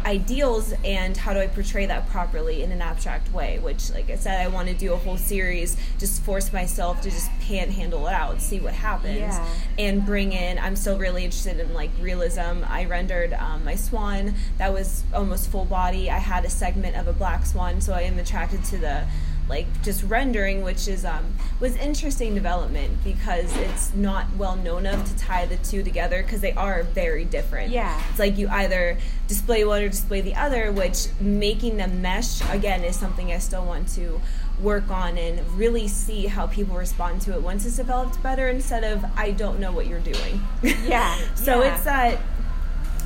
ideals 0.06 0.72
and 0.84 1.16
how 1.16 1.32
do 1.34 1.40
i 1.40 1.46
portray 1.46 1.84
that 1.86 2.08
properly 2.08 2.62
in 2.62 2.72
an 2.72 2.80
abstract 2.80 3.30
way 3.32 3.58
which 3.58 3.90
like 3.90 4.08
i 4.10 4.16
said 4.16 4.40
i 4.40 4.48
want 4.48 4.66
to 4.68 4.74
do 4.74 4.92
a 4.92 4.96
whole 4.96 5.16
series 5.16 5.76
just 5.98 6.22
force 6.22 6.52
myself 6.52 7.00
to 7.02 7.10
just 7.10 7.30
panhandle 7.40 8.06
it 8.06 8.12
out 8.14 8.40
see 8.40 8.58
what 8.60 8.72
happens 8.72 9.18
Yeah. 9.18 9.46
and 9.78 10.04
bring 10.06 10.32
in 10.32 10.58
i'm 10.58 10.74
still 10.76 10.98
really 10.98 11.24
interested 11.24 11.60
in 11.60 11.74
like 11.74 11.90
realism. 12.00 12.64
I 12.66 12.84
rendered 12.86 13.32
um, 13.34 13.64
my 13.64 13.74
swan. 13.74 14.34
That 14.58 14.72
was 14.72 15.02
almost 15.12 15.50
full 15.50 15.64
body. 15.64 16.10
I 16.10 16.18
had 16.18 16.44
a 16.44 16.50
segment 16.50 16.96
of 16.96 17.06
a 17.08 17.12
black 17.12 17.44
swan 17.44 17.80
so 17.80 17.92
i 17.92 18.02
am 18.02 18.18
attracted 18.18 18.64
to 18.64 18.78
the 18.78 19.04
like 19.50 19.66
just 19.82 20.02
rendering 20.04 20.62
which 20.62 20.88
is 20.88 21.04
um 21.04 21.24
was 21.60 21.76
interesting 21.76 22.34
development 22.34 22.90
because 23.04 23.54
it's 23.58 23.92
not 23.94 24.24
well 24.38 24.56
known 24.56 24.86
of 24.86 25.04
to 25.04 25.14
tie 25.18 25.44
the 25.44 25.56
two 25.58 25.82
together 25.82 26.22
because 26.22 26.40
they 26.40 26.52
are 26.52 26.82
very 26.84 27.24
different 27.26 27.70
Yeah. 27.70 28.00
it's 28.08 28.18
like 28.18 28.38
you 28.38 28.48
either 28.48 28.96
display 29.28 29.64
one 29.64 29.82
or 29.82 29.88
display 29.90 30.20
the 30.22 30.34
other 30.36 30.72
which 30.72 31.08
making 31.20 31.76
them 31.76 32.00
mesh 32.00 32.40
again 32.50 32.82
is 32.84 32.96
something 32.96 33.30
i 33.32 33.38
still 33.38 33.64
want 33.66 33.88
to 33.96 34.20
work 34.62 34.90
on 34.90 35.18
and 35.18 35.40
really 35.58 35.88
see 35.88 36.26
how 36.26 36.46
people 36.46 36.76
respond 36.76 37.20
to 37.22 37.32
it 37.34 37.42
once 37.42 37.66
it's 37.66 37.76
developed 37.76 38.22
better 38.22 38.48
instead 38.48 38.84
of 38.84 39.04
i 39.16 39.30
don't 39.30 39.58
know 39.58 39.72
what 39.72 39.86
you're 39.86 40.00
doing 40.00 40.40
Yeah, 40.62 41.18
so 41.34 41.62
yeah. 41.62 41.74
it's 41.74 41.84
that 41.84 42.18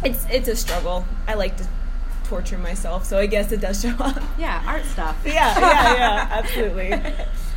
it's 0.05 0.27
it's 0.31 0.49
a 0.49 0.57
struggle 0.57 1.05
i 1.27 1.35
like 1.35 1.57
to 1.57 1.67
torture 2.35 2.59
myself 2.59 3.05
so 3.05 3.17
i 3.17 3.27
guess 3.27 3.53
it 3.53 3.61
does 3.61 3.81
show 3.81 3.95
up 4.01 4.21
Yeah, 4.37 4.61
art 4.67 4.85
stuff. 4.87 5.17
yeah 5.25 5.57
yeah 5.57 5.95
yeah 5.95 6.29
absolutely 6.41 6.91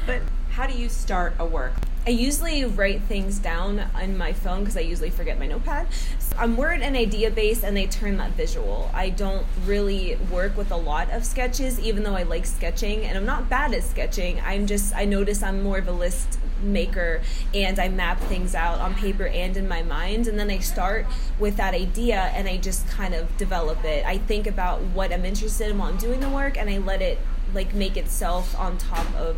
But 0.06 0.22
how 0.52 0.68
do 0.68 0.74
you 0.78 0.88
start 0.88 1.34
a 1.40 1.46
work? 1.46 1.74
I 2.06 2.12
usually 2.12 2.64
write 2.64 3.02
things 3.04 3.38
down 3.40 3.80
on 3.96 4.18
my 4.18 4.32
phone 4.34 4.60
because 4.62 4.78
I 4.78 4.82
usually 4.82 5.10
forget 5.10 5.38
my 5.38 5.48
notepad. 5.48 5.88
So 6.20 6.38
I'm 6.38 6.56
word 6.56 6.82
and 6.82 6.96
idea 6.96 7.30
based 7.32 7.64
and 7.66 7.76
they 7.76 7.86
turn 7.88 8.16
that 8.18 8.32
visual. 8.32 8.90
I 8.94 9.10
don't 9.10 9.46
really 9.66 10.18
work 10.32 10.56
with 10.56 10.72
a 10.72 10.78
lot 10.78 11.12
of 11.12 11.26
sketches, 11.26 11.80
even 11.80 12.04
though 12.04 12.16
I 12.16 12.24
like 12.24 12.46
sketching 12.46 13.04
and 13.06 13.18
I'm 13.18 13.26
not 13.26 13.50
bad 13.50 13.74
at 13.74 13.84
sketching. 13.84 14.40
I'm 14.46 14.66
just, 14.68 14.96
I 14.96 15.04
notice 15.06 15.44
I'm 15.44 15.62
more 15.64 15.80
of 15.80 15.88
a 15.88 15.92
list 15.92 16.40
maker 16.62 17.22
and 17.54 17.80
I 17.80 17.90
map 17.90 18.20
things 18.22 18.56
out 18.56 18.80
on 18.80 18.96
paper 18.96 19.28
and 19.28 19.56
in 19.58 19.68
my 19.68 19.84
mind. 19.84 20.28
And 20.28 20.40
then 20.40 20.50
I 20.50 20.60
start 20.60 21.06
with 21.40 21.58
that 21.58 21.74
idea 21.74 22.32
and 22.36 22.48
I 22.48 22.58
just 22.58 22.88
kind 22.88 23.14
of 23.14 23.36
develop 23.38 23.84
it. 23.84 24.06
I 24.06 24.18
think 24.18 24.48
about 24.48 24.82
what 24.82 25.14
I'm 25.14 25.26
interested 25.26 25.70
in 25.70 25.78
while 25.78 25.90
I'm 25.90 25.98
doing 25.98 26.20
the 26.20 26.30
work 26.30 26.58
and 26.58 26.70
I 26.70 26.78
let 26.78 27.02
it 27.02 27.20
like 27.54 27.74
make 27.74 27.98
itself 27.98 28.58
on 28.60 28.78
top 28.78 29.08
of 29.16 29.38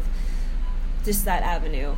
just 1.03 1.25
that 1.25 1.43
avenue. 1.43 1.95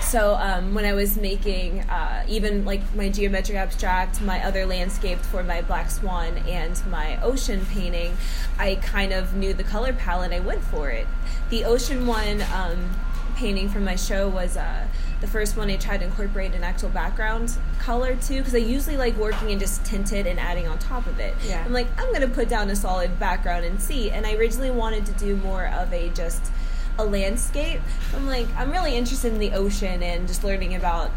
So 0.00 0.36
um, 0.36 0.74
when 0.74 0.84
I 0.84 0.94
was 0.94 1.18
making 1.18 1.80
uh, 1.80 2.24
even 2.28 2.64
like 2.64 2.94
my 2.94 3.10
geometric 3.10 3.58
abstract, 3.58 4.22
my 4.22 4.42
other 4.42 4.64
landscape 4.64 5.18
for 5.18 5.42
my 5.42 5.60
black 5.60 5.90
swan 5.90 6.38
and 6.38 6.80
my 6.86 7.20
ocean 7.20 7.66
painting, 7.66 8.16
I 8.58 8.76
kind 8.76 9.12
of 9.12 9.34
knew 9.34 9.52
the 9.52 9.64
color 9.64 9.92
palette. 9.92 10.32
I 10.32 10.40
went 10.40 10.62
for 10.62 10.88
it. 10.88 11.06
The 11.50 11.64
ocean 11.64 12.06
one 12.06 12.42
um, 12.54 12.90
painting 13.36 13.68
from 13.68 13.84
my 13.84 13.96
show 13.96 14.28
was 14.28 14.56
uh, 14.56 14.86
the 15.20 15.26
first 15.26 15.56
one 15.56 15.70
I 15.70 15.76
tried 15.76 15.98
to 15.98 16.06
incorporate 16.06 16.54
an 16.54 16.62
actual 16.62 16.88
background 16.90 17.56
color 17.78 18.16
too, 18.16 18.38
because 18.38 18.54
I 18.54 18.58
usually 18.58 18.96
like 18.96 19.16
working 19.16 19.50
and 19.50 19.60
just 19.60 19.84
tinted 19.84 20.26
and 20.26 20.38
adding 20.38 20.68
on 20.68 20.78
top 20.78 21.06
of 21.06 21.18
it. 21.18 21.34
Yeah. 21.44 21.64
I'm 21.64 21.72
like 21.72 21.88
I'm 21.98 22.12
gonna 22.12 22.28
put 22.28 22.48
down 22.48 22.70
a 22.70 22.76
solid 22.76 23.18
background 23.18 23.64
and 23.64 23.80
see. 23.80 24.10
And 24.10 24.26
I 24.26 24.34
originally 24.34 24.70
wanted 24.70 25.06
to 25.06 25.12
do 25.12 25.36
more 25.36 25.66
of 25.66 25.92
a 25.92 26.10
just 26.10 26.52
a 26.98 27.04
landscape. 27.04 27.80
I'm 28.14 28.26
like, 28.26 28.46
I'm 28.56 28.72
really 28.72 28.96
interested 28.96 29.32
in 29.32 29.38
the 29.38 29.52
ocean 29.52 30.02
and 30.02 30.26
just 30.26 30.42
learning 30.42 30.74
about, 30.74 31.10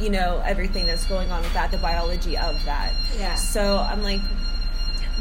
you 0.00 0.08
know, 0.08 0.42
everything 0.44 0.86
that's 0.86 1.06
going 1.06 1.30
on 1.30 1.42
with 1.42 1.52
that, 1.52 1.70
the 1.70 1.78
biology 1.78 2.36
of 2.38 2.64
that. 2.64 2.94
Yeah. 3.16 3.34
So 3.34 3.76
I'm 3.76 4.02
like, 4.02 4.22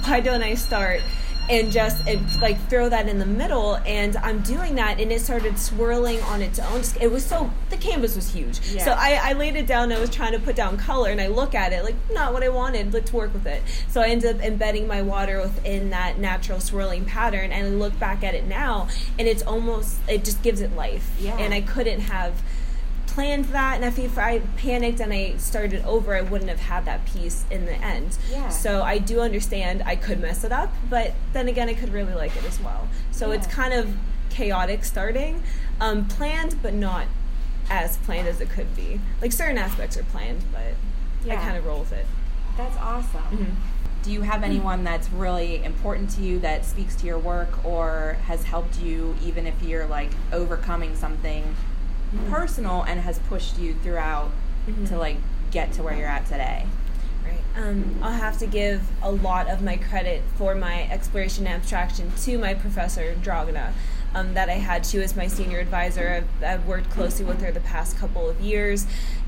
why 0.03 0.21
don't 0.21 0.43
I 0.43 0.53
start 0.53 1.01
and 1.49 1.71
just 1.71 2.07
and, 2.07 2.41
like 2.41 2.59
throw 2.69 2.89
that 2.89 3.07
in 3.07 3.19
the 3.19 3.25
middle? 3.25 3.75
And 3.85 4.17
I'm 4.17 4.41
doing 4.41 4.75
that, 4.75 4.99
and 4.99 5.11
it 5.11 5.21
started 5.21 5.57
swirling 5.57 6.21
on 6.23 6.41
its 6.41 6.59
own. 6.59 6.81
It 7.01 7.11
was 7.11 7.25
so 7.25 7.51
the 7.69 7.77
canvas 7.77 8.15
was 8.15 8.33
huge. 8.33 8.59
Yeah. 8.67 8.85
So 8.85 8.91
I, 8.91 9.19
I 9.21 9.33
laid 9.33 9.55
it 9.55 9.67
down. 9.67 9.91
I 9.91 9.99
was 9.99 10.09
trying 10.09 10.33
to 10.33 10.39
put 10.39 10.55
down 10.55 10.77
color, 10.77 11.09
and 11.09 11.21
I 11.21 11.27
look 11.27 11.55
at 11.55 11.73
it 11.73 11.83
like 11.83 11.95
not 12.11 12.33
what 12.33 12.43
I 12.43 12.49
wanted. 12.49 12.93
Let's 12.93 13.13
work 13.13 13.33
with 13.33 13.45
it. 13.45 13.63
So 13.89 14.01
I 14.01 14.07
ended 14.07 14.35
up 14.35 14.41
embedding 14.41 14.87
my 14.87 15.01
water 15.01 15.41
within 15.41 15.89
that 15.91 16.19
natural 16.19 16.59
swirling 16.59 17.05
pattern, 17.05 17.51
and 17.51 17.67
I 17.67 17.69
look 17.69 17.97
back 17.99 18.23
at 18.23 18.35
it 18.35 18.45
now, 18.45 18.87
and 19.17 19.27
it's 19.27 19.43
almost 19.43 19.97
it 20.07 20.23
just 20.23 20.41
gives 20.43 20.61
it 20.61 20.75
life. 20.75 21.15
Yeah. 21.19 21.37
And 21.37 21.53
I 21.53 21.61
couldn't 21.61 22.01
have 22.01 22.41
planned 23.17 23.45
that 23.45 23.77
and 23.77 23.83
if, 23.83 23.97
if 23.97 24.15
i 24.19 24.37
panicked 24.57 24.99
and 24.99 25.11
i 25.11 25.35
started 25.37 25.83
over 25.85 26.15
i 26.15 26.21
wouldn't 26.21 26.51
have 26.51 26.59
had 26.59 26.85
that 26.85 27.03
piece 27.07 27.45
in 27.49 27.65
the 27.65 27.73
end 27.83 28.15
Yeah. 28.29 28.49
so 28.49 28.83
i 28.83 28.99
do 28.99 29.21
understand 29.21 29.81
i 29.87 29.95
could 29.95 30.19
mess 30.19 30.43
it 30.43 30.51
up 30.51 30.71
but 30.87 31.13
then 31.33 31.47
again 31.47 31.67
i 31.67 31.73
could 31.73 31.91
really 31.91 32.13
like 32.13 32.35
it 32.37 32.43
as 32.45 32.59
well 32.61 32.87
so 33.11 33.31
it's 33.31 33.47
kind 33.47 33.73
of 33.73 33.95
chaotic 34.29 34.85
starting 34.85 35.41
um, 35.81 36.07
planned 36.07 36.61
but 36.61 36.75
not 36.75 37.07
as 37.71 37.97
planned 37.97 38.27
as 38.27 38.39
it 38.39 38.51
could 38.51 38.75
be 38.75 38.99
like 39.19 39.31
certain 39.31 39.57
aspects 39.57 39.97
are 39.97 40.03
planned 40.03 40.43
but 40.53 41.31
i 41.31 41.35
kind 41.37 41.57
of 41.57 41.65
roll 41.65 41.79
with 41.79 41.93
it 41.93 42.05
That's 42.55 42.77
awesome. 42.77 43.23
Mhm. 43.31 43.55
Do 44.03 44.11
you 44.13 44.21
have 44.21 44.43
anyone 44.43 44.83
that's 44.83 45.09
really 45.11 45.63
important 45.63 46.11
to 46.11 46.21
you 46.21 46.37
that 46.39 46.65
speaks 46.65 46.95
to 46.97 47.07
your 47.07 47.17
work 47.17 47.65
or 47.65 48.17
has 48.27 48.43
helped 48.43 48.79
you 48.79 49.15
even 49.25 49.47
if 49.47 49.55
you're 49.63 49.87
like 49.87 50.11
overcoming 50.31 50.95
something 50.95 51.55
personal 52.29 52.83
and 52.83 53.01
has 53.01 53.19
pushed 53.19 53.57
you 53.57 53.75
throughout 53.75 54.31
mm-hmm. 54.67 54.85
to 54.85 54.97
like 54.97 55.17
get 55.51 55.71
to 55.73 55.83
where 55.83 55.95
you're 55.95 56.07
at 56.07 56.25
today? 56.25 56.65
Right. 57.25 57.41
Um, 57.55 57.99
I'll 58.01 58.11
have 58.11 58.37
to 58.39 58.47
give 58.47 58.83
a 59.01 59.11
lot 59.11 59.47
of 59.49 59.61
my 59.61 59.77
credit 59.77 60.23
for 60.35 60.55
my 60.55 60.89
exploration 60.89 61.45
and 61.47 61.55
abstraction 61.55 62.11
to 62.23 62.37
my 62.37 62.53
professor 62.53 63.15
Dragana. 63.21 63.73
Um, 64.13 64.33
that 64.35 64.49
I 64.49 64.53
had. 64.53 64.85
She 64.85 64.97
was 64.97 65.17
my 65.17 65.27
senior 65.27 65.59
advisor. 65.59 66.25
I've, 66.41 66.43
I've, 66.43 66.65
worked 66.65 66.89
closely 66.89 67.25
with 67.25 67.41
her 67.41 67.51
the 67.51 67.59
past 67.59 67.97
couple 67.97 68.29
of 68.29 68.39
years, 68.39 68.87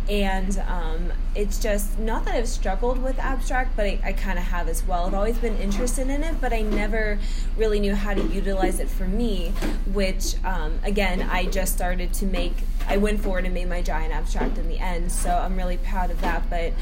and 0.10 0.58
um, 0.68 1.13
it's 1.36 1.60
just 1.60 2.00
not 2.00 2.25
that 2.25 2.34
I've 2.34 2.48
struggled 2.48 3.01
with 3.01 3.20
abstract, 3.20 3.75
but 3.75 3.86
I, 3.86 4.00
I 4.04 4.13
kind 4.13 4.39
of 4.39 4.46
have 4.46 4.68
as 4.68 4.84
well. 4.84 5.06
I've 5.06 5.13
always 5.13 5.38
been 5.38 5.56
interested 5.58 6.10
in 6.10 6.24
it, 6.24 6.42
but 6.42 6.51
I 6.51 6.62
never 6.62 7.20
really 7.56 7.80
knew 7.80 7.94
how 7.94 8.16
to 8.16 8.22
utilize 8.24 8.80
it 8.80 8.89
for 8.89 9.06
me. 9.06 9.50
Which, 9.94 10.36
um, 10.44 10.80
again, 10.84 11.22
I 11.22 11.46
just 11.46 11.74
started 11.74 12.13
to 12.16 12.25
make. 12.25 12.54
I 12.88 12.98
went 12.98 13.22
forward 13.22 13.46
and 13.46 13.54
made 13.54 13.70
my 13.70 13.84
giant 13.84 14.12
abstract 14.12 14.58
in 14.58 14.68
the 14.68 14.80
end, 14.80 15.12
so 15.12 15.30
I'm 15.30 15.56
really 15.56 15.78
proud 15.78 16.10
of 16.10 16.20
that. 16.22 16.50
But 16.50 16.74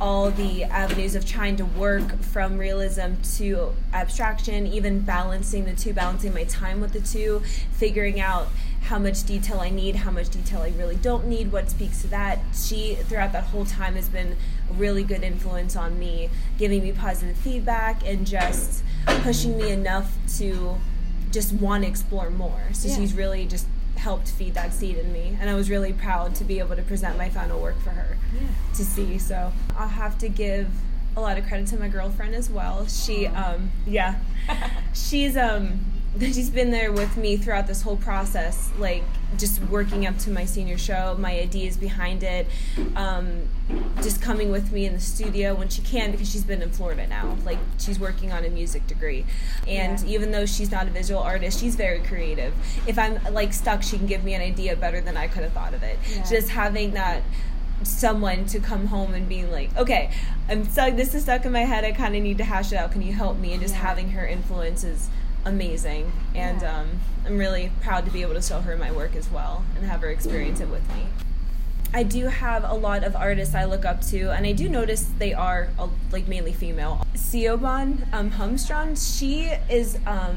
all 0.00 0.30
the 0.30 0.64
avenues 0.64 1.14
of 1.14 1.24
trying 1.24 1.56
to 1.56 1.64
work 1.64 2.20
from 2.20 2.58
realism 2.58 3.14
to 3.36 3.74
abstraction, 3.92 4.66
even 4.66 5.00
balancing 5.00 5.64
the 5.64 5.74
two, 5.74 5.92
balancing 5.92 6.34
my 6.34 6.44
time 6.44 6.80
with 6.80 6.92
the 6.92 7.00
two, 7.00 7.42
figuring 7.72 8.20
out 8.20 8.48
how 8.86 9.00
much 9.00 9.24
detail 9.24 9.58
I 9.58 9.68
need, 9.68 9.96
how 9.96 10.12
much 10.12 10.28
detail 10.28 10.62
I 10.62 10.72
really 10.78 10.94
don't 10.94 11.26
need, 11.26 11.50
what 11.50 11.68
speaks 11.68 12.02
to 12.02 12.08
that. 12.08 12.38
She, 12.54 12.94
throughout 12.94 13.32
that 13.32 13.44
whole 13.44 13.64
time, 13.64 13.96
has 13.96 14.08
been 14.08 14.36
a 14.70 14.72
really 14.74 15.02
good 15.02 15.24
influence 15.24 15.74
on 15.74 15.98
me, 15.98 16.30
giving 16.56 16.84
me 16.84 16.92
positive 16.92 17.36
feedback 17.36 18.06
and 18.06 18.24
just 18.24 18.84
pushing 19.22 19.58
me 19.58 19.70
enough 19.70 20.16
to 20.38 20.76
just 21.32 21.52
want 21.52 21.82
to 21.82 21.88
explore 21.88 22.30
more. 22.30 22.62
So 22.72 22.86
yeah. 22.86 22.96
she's 22.96 23.12
really 23.12 23.44
just 23.44 23.66
helped 23.96 24.28
feed 24.28 24.54
that 24.54 24.72
seed 24.72 24.96
in 24.98 25.10
me 25.10 25.36
and 25.40 25.48
i 25.48 25.54
was 25.54 25.70
really 25.70 25.92
proud 25.92 26.34
to 26.34 26.44
be 26.44 26.58
able 26.58 26.76
to 26.76 26.82
present 26.82 27.16
my 27.16 27.30
final 27.30 27.60
work 27.60 27.80
for 27.80 27.90
her 27.90 28.18
yeah. 28.34 28.46
to 28.74 28.84
see 28.84 29.18
so 29.18 29.50
i'll 29.74 29.88
have 29.88 30.18
to 30.18 30.28
give 30.28 30.68
a 31.16 31.20
lot 31.20 31.38
of 31.38 31.46
credit 31.46 31.66
to 31.66 31.78
my 31.78 31.88
girlfriend 31.88 32.34
as 32.34 32.50
well 32.50 32.86
she 32.86 33.26
um 33.26 33.70
yeah 33.86 34.18
she's 34.92 35.34
um 35.34 35.80
she's 36.20 36.50
been 36.50 36.70
there 36.70 36.92
with 36.92 37.16
me 37.16 37.36
throughout 37.36 37.66
this 37.66 37.82
whole 37.82 37.96
process, 37.96 38.70
like 38.78 39.02
just 39.36 39.60
working 39.62 40.06
up 40.06 40.16
to 40.18 40.30
my 40.30 40.44
senior 40.44 40.78
show, 40.78 41.16
my 41.18 41.38
ideas 41.38 41.76
behind 41.76 42.22
it, 42.22 42.46
um, 42.94 43.42
just 44.02 44.22
coming 44.22 44.50
with 44.50 44.72
me 44.72 44.86
in 44.86 44.92
the 44.92 45.00
studio 45.00 45.54
when 45.54 45.68
she 45.68 45.82
can 45.82 46.10
because 46.12 46.30
she's 46.30 46.44
been 46.44 46.62
in 46.62 46.70
Florida 46.70 47.06
now. 47.06 47.36
Like 47.44 47.58
she's 47.78 47.98
working 47.98 48.32
on 48.32 48.44
a 48.44 48.48
music 48.48 48.86
degree, 48.86 49.26
and 49.66 50.00
yeah. 50.00 50.14
even 50.14 50.30
though 50.30 50.46
she's 50.46 50.70
not 50.70 50.86
a 50.86 50.90
visual 50.90 51.20
artist, 51.20 51.60
she's 51.60 51.76
very 51.76 52.00
creative. 52.00 52.54
If 52.86 52.98
I'm 52.98 53.22
like 53.32 53.52
stuck, 53.52 53.82
she 53.82 53.98
can 53.98 54.06
give 54.06 54.24
me 54.24 54.34
an 54.34 54.42
idea 54.42 54.76
better 54.76 55.00
than 55.00 55.16
I 55.16 55.28
could 55.28 55.42
have 55.42 55.52
thought 55.52 55.74
of 55.74 55.82
it. 55.82 55.98
Yeah. 56.10 56.24
Just 56.28 56.48
having 56.50 56.92
that 56.92 57.22
someone 57.82 58.46
to 58.46 58.58
come 58.58 58.86
home 58.86 59.12
and 59.12 59.28
being 59.28 59.50
like, 59.50 59.76
okay, 59.76 60.10
I'm 60.48 60.64
stuck. 60.64 60.96
This 60.96 61.14
is 61.14 61.24
stuck 61.24 61.44
in 61.44 61.52
my 61.52 61.64
head. 61.64 61.84
I 61.84 61.92
kind 61.92 62.16
of 62.16 62.22
need 62.22 62.38
to 62.38 62.44
hash 62.44 62.72
it 62.72 62.76
out. 62.76 62.92
Can 62.92 63.02
you 63.02 63.12
help 63.12 63.38
me? 63.38 63.52
And 63.52 63.60
just 63.60 63.74
yeah. 63.74 63.82
having 63.82 64.10
her 64.10 64.26
influences 64.26 65.10
amazing, 65.46 66.12
and 66.34 66.60
yeah. 66.60 66.80
um, 66.80 67.00
I'm 67.24 67.38
really 67.38 67.70
proud 67.80 68.04
to 68.04 68.10
be 68.10 68.20
able 68.20 68.34
to 68.34 68.42
show 68.42 68.60
her 68.60 68.76
my 68.76 68.92
work 68.92 69.16
as 69.16 69.30
well 69.30 69.64
and 69.76 69.86
have 69.86 70.02
her 70.02 70.10
experience 70.10 70.60
it 70.60 70.68
with 70.68 70.86
me. 70.94 71.06
I 71.94 72.02
do 72.02 72.26
have 72.26 72.64
a 72.64 72.74
lot 72.74 73.04
of 73.04 73.16
artists 73.16 73.54
I 73.54 73.64
look 73.64 73.86
up 73.86 74.02
to, 74.08 74.30
and 74.30 74.44
I 74.44 74.52
do 74.52 74.68
notice 74.68 75.08
they 75.18 75.32
are 75.32 75.68
uh, 75.78 75.88
like 76.12 76.28
mainly 76.28 76.52
female. 76.52 77.06
Siobhan 77.14 78.12
um, 78.12 78.32
Humstrand, 78.32 78.98
she 79.16 79.44
is 79.72 79.98
um, 80.06 80.36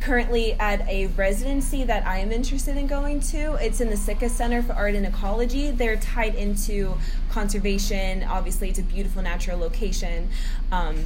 currently 0.00 0.54
at 0.54 0.86
a 0.88 1.08
residency 1.08 1.84
that 1.84 2.06
I 2.06 2.18
am 2.18 2.30
interested 2.30 2.76
in 2.76 2.86
going 2.86 3.20
to. 3.20 3.54
It's 3.54 3.80
in 3.80 3.90
the 3.90 3.96
Sitka 3.96 4.28
Center 4.28 4.62
for 4.62 4.72
Art 4.72 4.94
and 4.94 5.04
Ecology. 5.04 5.70
They're 5.72 5.96
tied 5.96 6.36
into 6.36 6.94
conservation. 7.30 8.22
Obviously, 8.22 8.70
it's 8.70 8.78
a 8.78 8.84
beautiful 8.84 9.22
natural 9.22 9.58
location. 9.58 10.30
Um, 10.70 11.04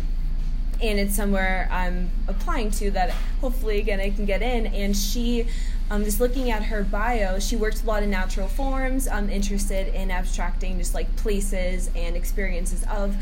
and 0.83 0.99
it's 0.99 1.15
somewhere 1.15 1.69
I'm 1.71 2.11
applying 2.29 2.71
to 2.73 2.91
that 2.93 3.11
hopefully 3.41 3.79
again 3.79 4.01
I 4.01 4.11
can 4.11 4.25
get 4.25 4.43
in. 4.43 4.67
And 4.67 4.97
she, 4.97 5.47
um, 5.93 6.05
just 6.05 6.21
looking 6.21 6.51
at 6.51 6.63
her 6.63 6.85
bio, 6.85 7.39
she 7.39 7.55
works 7.55 7.83
a 7.83 7.87
lot 7.87 8.03
in 8.03 8.09
natural 8.09 8.49
forms. 8.49 9.07
I'm 9.07 9.29
interested 9.29 9.95
in 9.95 10.11
abstracting 10.11 10.79
just 10.79 10.95
like 10.95 11.15
places 11.17 11.91
and 11.95 12.17
experiences 12.17 12.83
of 12.91 13.15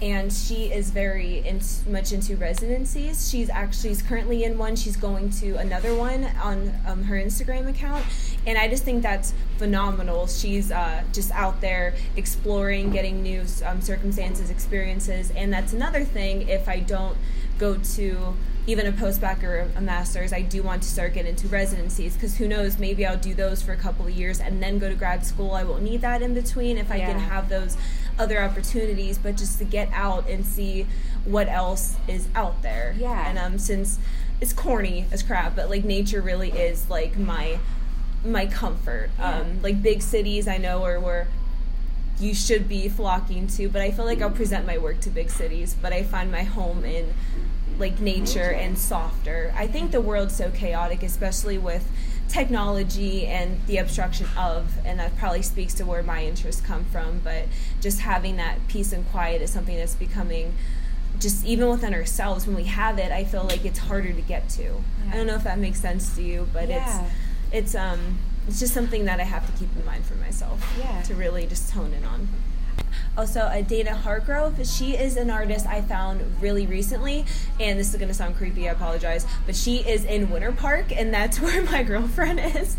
and 0.00 0.32
she 0.32 0.72
is 0.72 0.90
very 0.90 1.38
in, 1.46 1.60
much 1.86 2.12
into 2.12 2.36
residencies. 2.36 3.28
She's 3.30 3.50
actually 3.50 3.90
she's 3.90 4.02
currently 4.02 4.44
in 4.44 4.56
one. 4.56 4.74
She's 4.74 4.96
going 4.96 5.30
to 5.30 5.56
another 5.56 5.94
one 5.94 6.24
on 6.42 6.72
um, 6.86 7.02
her 7.04 7.16
Instagram 7.16 7.68
account, 7.68 8.04
and 8.46 8.56
I 8.56 8.68
just 8.68 8.84
think 8.84 9.02
that's 9.02 9.34
phenomenal. 9.58 10.26
She's 10.26 10.72
uh, 10.72 11.04
just 11.12 11.30
out 11.32 11.60
there 11.60 11.94
exploring, 12.16 12.90
getting 12.90 13.22
new 13.22 13.44
um, 13.66 13.82
circumstances, 13.82 14.48
experiences, 14.48 15.30
and 15.32 15.52
that's 15.52 15.74
another 15.74 16.04
thing. 16.04 16.48
If 16.48 16.68
I 16.68 16.80
don't 16.80 17.16
go 17.58 17.76
to 17.76 18.34
even 18.66 18.86
a 18.86 18.92
postbac 18.92 19.42
or 19.42 19.70
a 19.76 19.80
master's, 19.80 20.32
I 20.32 20.40
do 20.40 20.62
want 20.62 20.82
to 20.82 20.88
start 20.88 21.14
getting 21.14 21.30
into 21.30 21.48
residencies 21.48 22.14
because 22.14 22.36
who 22.38 22.48
knows, 22.48 22.78
maybe 22.78 23.04
I'll 23.04 23.18
do 23.18 23.34
those 23.34 23.62
for 23.62 23.72
a 23.72 23.76
couple 23.76 24.06
of 24.06 24.12
years 24.12 24.40
and 24.40 24.62
then 24.62 24.78
go 24.78 24.88
to 24.88 24.94
grad 24.94 25.26
school. 25.26 25.52
I 25.52 25.64
won't 25.64 25.82
need 25.82 26.00
that 26.00 26.22
in 26.22 26.32
between 26.32 26.78
if 26.78 26.90
I 26.90 26.96
yeah. 26.96 27.12
can 27.12 27.18
have 27.18 27.50
those 27.50 27.76
other 28.18 28.42
opportunities, 28.42 29.18
but 29.18 29.36
just 29.36 29.58
to 29.58 29.64
get 29.64 29.90
out 29.92 30.28
and 30.28 30.46
see 30.46 30.86
what 31.24 31.48
else 31.48 31.96
is 32.08 32.28
out 32.34 32.62
there. 32.62 32.94
Yeah. 32.98 33.28
And 33.28 33.38
um, 33.38 33.58
since 33.58 33.98
it's 34.40 34.52
corny 34.52 35.06
as 35.12 35.22
crap, 35.22 35.54
but 35.54 35.68
like 35.68 35.84
nature 35.84 36.22
really 36.22 36.50
is 36.50 36.88
like 36.88 37.18
my 37.18 37.58
my 38.24 38.46
comfort. 38.46 39.10
Yeah. 39.18 39.40
Um, 39.40 39.62
like 39.62 39.82
big 39.82 40.00
cities, 40.00 40.48
I 40.48 40.56
know 40.56 40.82
are 40.84 40.98
where 40.98 41.28
you 42.18 42.34
should 42.34 42.68
be 42.68 42.88
flocking 42.88 43.46
to, 43.48 43.68
but 43.68 43.82
I 43.82 43.90
feel 43.90 44.04
like 44.04 44.22
I'll 44.22 44.30
present 44.30 44.66
my 44.66 44.78
work 44.78 45.00
to 45.00 45.10
big 45.10 45.30
cities, 45.30 45.76
but 45.80 45.92
I 45.92 46.02
find 46.04 46.30
my 46.30 46.44
home 46.44 46.84
in 46.84 47.12
like 47.78 48.00
nature 48.00 48.52
and 48.52 48.78
softer. 48.78 49.52
I 49.56 49.66
think 49.66 49.90
the 49.90 50.00
world's 50.00 50.36
so 50.36 50.50
chaotic, 50.50 51.02
especially 51.02 51.58
with 51.58 51.88
technology 52.28 53.26
and 53.26 53.64
the 53.66 53.78
obstruction 53.78 54.26
of, 54.36 54.78
and 54.84 54.98
that 54.98 55.16
probably 55.16 55.42
speaks 55.42 55.74
to 55.74 55.84
where 55.84 56.02
my 56.02 56.24
interests 56.24 56.60
come 56.60 56.84
from. 56.86 57.20
But 57.22 57.44
just 57.80 58.00
having 58.00 58.36
that 58.36 58.66
peace 58.68 58.92
and 58.92 59.08
quiet 59.10 59.42
is 59.42 59.50
something 59.50 59.76
that's 59.76 59.94
becoming 59.94 60.54
just 61.20 61.44
even 61.44 61.68
within 61.68 61.94
ourselves 61.94 62.46
when 62.46 62.56
we 62.56 62.64
have 62.64 62.98
it 62.98 63.12
i 63.12 63.22
feel 63.22 63.44
like 63.44 63.64
it's 63.64 63.78
harder 63.78 64.12
to 64.12 64.20
get 64.22 64.48
to 64.48 64.62
yeah. 64.62 65.12
i 65.12 65.16
don't 65.16 65.28
know 65.28 65.36
if 65.36 65.44
that 65.44 65.58
makes 65.58 65.80
sense 65.80 66.14
to 66.16 66.22
you 66.22 66.48
but 66.52 66.68
yeah. 66.68 67.04
it's 67.52 67.68
it's 67.68 67.74
um 67.74 68.18
it's 68.48 68.58
just 68.58 68.74
something 68.74 69.04
that 69.04 69.20
i 69.20 69.22
have 69.22 69.46
to 69.46 69.52
keep 69.58 69.68
in 69.76 69.84
mind 69.86 70.04
for 70.04 70.14
myself 70.16 70.60
yeah. 70.78 71.00
to 71.02 71.14
really 71.14 71.46
just 71.46 71.70
hone 71.70 71.92
in 71.92 72.04
on 72.04 72.28
also, 73.16 73.40
uh, 73.40 73.60
Dana 73.62 73.94
Hargrove. 73.94 74.66
She 74.66 74.96
is 74.96 75.16
an 75.16 75.30
artist 75.30 75.66
I 75.66 75.82
found 75.82 76.20
really 76.40 76.66
recently, 76.66 77.24
and 77.60 77.78
this 77.78 77.90
is 77.90 77.96
going 77.96 78.08
to 78.08 78.14
sound 78.14 78.36
creepy. 78.36 78.68
I 78.68 78.72
apologize, 78.72 79.24
but 79.46 79.54
she 79.54 79.78
is 79.78 80.04
in 80.04 80.30
Winter 80.30 80.50
Park, 80.50 80.86
and 80.90 81.14
that's 81.14 81.40
where 81.44 81.62
my 81.64 81.82
girlfriend 81.82 82.40
is. 82.40 82.76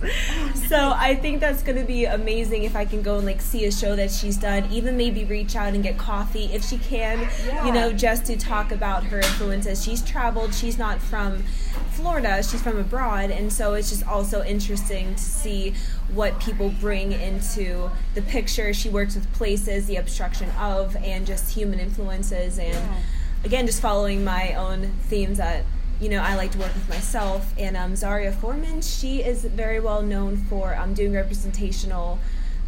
so 0.68 0.92
I 0.96 1.16
think 1.16 1.40
that's 1.40 1.64
going 1.64 1.78
to 1.78 1.86
be 1.86 2.06
amazing 2.06 2.64
if 2.64 2.76
I 2.76 2.84
can 2.86 3.02
go 3.02 3.18
and 3.18 3.26
like 3.26 3.42
see 3.42 3.66
a 3.66 3.72
show 3.72 3.96
that 3.96 4.12
she's 4.12 4.38
done. 4.38 4.70
Even 4.72 4.98
maybe 4.98 5.24
reach 5.24 5.56
out 5.56 5.74
and 5.74 5.82
get 5.82 5.98
coffee 5.98 6.46
if 6.46 6.66
she 6.66 6.78
can. 6.80 7.30
Yeah. 7.46 7.66
You 7.66 7.72
know, 7.72 7.94
just 7.94 8.26
to 8.26 8.36
talk 8.36 8.72
about 8.72 9.06
her 9.06 9.20
influences. 9.20 9.84
She's 9.84 10.02
traveled. 10.02 10.54
She's 10.54 10.78
not 10.78 11.02
from 11.02 11.44
Florida. 11.92 12.44
She's 12.44 12.62
from 12.62 12.78
abroad, 12.78 13.32
and 13.32 13.52
so 13.52 13.74
it's 13.74 13.90
just 13.90 14.06
also 14.06 14.44
interesting 14.44 15.16
to 15.16 15.24
see 15.24 15.74
what 16.14 16.40
people 16.40 16.70
bring 16.80 17.12
into 17.12 17.90
the 18.14 18.22
picture. 18.22 18.74
She 18.74 18.90
works 18.90 19.16
with 19.16 19.32
places, 19.34 19.88
the 19.88 19.98
obstruction 19.98 20.50
of, 20.52 20.96
and 20.98 21.26
just 21.26 21.54
human 21.54 21.80
influences, 21.80 22.60
and 22.60 22.74
yeah. 22.74 23.02
again, 23.44 23.66
just 23.66 23.82
following 23.82 24.24
my 24.24 24.54
own 24.54 24.92
themes 25.04 25.38
that 25.38 25.66
you 26.00 26.10
know 26.10 26.20
I 26.20 26.36
like 26.36 26.52
to 26.52 26.58
work 26.60 26.74
with 26.74 26.88
myself. 26.90 27.54
And 27.58 27.76
um, 27.76 27.96
Zaria 27.96 28.32
Forman, 28.32 28.82
she 28.82 29.24
is 29.24 29.46
very 29.46 29.80
well 29.80 30.02
known 30.02 30.38
for 30.38 30.76
um, 30.76 30.94
doing 30.94 31.14
representational. 31.14 32.20